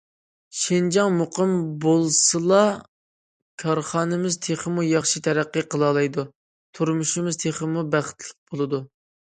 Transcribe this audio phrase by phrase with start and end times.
[0.59, 1.51] شىنجاڭ مۇقىم
[1.85, 2.61] بولسىلا،
[3.65, 6.29] كارخانىمىز تېخىمۇ ياخشى تەرەققىي قىلالايدۇ،
[6.79, 8.85] تۇرمۇشىمىز تېخىمۇ بەختلىك بولىدۇ.